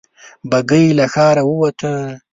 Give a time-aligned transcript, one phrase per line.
[0.51, 1.93] بګۍ له ښاره ووته.